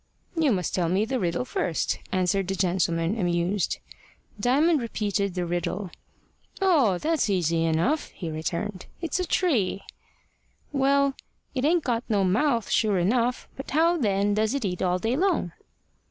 [0.35, 3.77] "You must tell me the riddle first," answered the gentleman, amused.
[4.39, 5.91] Diamond repeated the riddle.
[6.59, 6.97] "Oh!
[6.97, 8.87] that's easy enough," he returned.
[8.99, 9.83] "It's a tree."
[10.71, 11.13] "Well,
[11.53, 15.15] it ain't got no mouth, sure enough; but how then does it eat all day
[15.15, 15.51] long?"